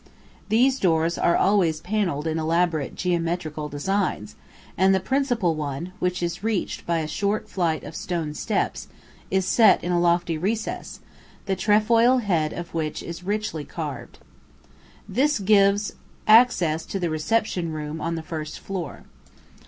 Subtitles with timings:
[0.49, 4.35] These doors are always panelled in elaborate geometrical designs,
[4.75, 8.87] and the principal one, which is reached by a short flight of stone steps,
[9.29, 11.01] is set in a lofty recess,
[11.45, 14.17] the trefoil head of which is richly carved.
[15.07, 15.93] This gives
[16.25, 19.03] access to the reception room on the first floor.